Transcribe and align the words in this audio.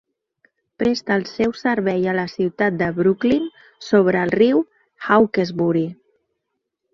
Presta 0.83 1.17
el 1.21 1.25
seu 1.31 1.51
servei 1.59 2.07
a 2.13 2.15
la 2.19 2.23
ciutat 2.35 2.79
de 2.79 2.87
Brooklyn, 3.01 3.45
sobre 3.89 4.25
el 4.27 4.33
riu 4.41 4.65
Hawkesbury. 5.11 5.85